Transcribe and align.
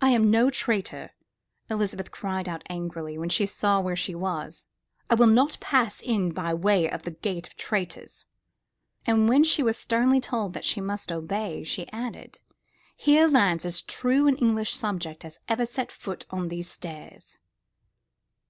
"I 0.00 0.08
am 0.08 0.30
no 0.30 0.48
traitor," 0.48 1.10
Elizabeth 1.68 2.10
cried 2.10 2.48
out 2.48 2.62
angrily 2.70 3.18
when 3.18 3.28
she 3.28 3.44
saw 3.44 3.78
where 3.78 3.94
she 3.94 4.14
was, 4.14 4.66
"I 5.10 5.16
will 5.16 5.26
not 5.26 5.60
pass 5.60 6.00
in 6.00 6.32
by 6.32 6.54
way 6.54 6.88
of 6.90 7.02
the 7.02 7.10
gate 7.10 7.46
of 7.46 7.54
Traitors." 7.54 8.24
And 9.04 9.28
when 9.28 9.44
she 9.44 9.62
was 9.62 9.76
sternly 9.76 10.20
told 10.22 10.54
that 10.54 10.64
she 10.64 10.80
must 10.80 11.12
obey, 11.12 11.62
she 11.62 11.92
added: 11.92 12.40
"Here 12.96 13.28
lands 13.28 13.66
as 13.66 13.82
true 13.82 14.28
an 14.28 14.36
English 14.38 14.72
subject 14.72 15.26
as 15.26 15.40
ever 15.46 15.66
set 15.66 15.92
foot 15.92 16.24
on 16.30 16.48
these 16.48 16.70
stairs!" 16.70 17.36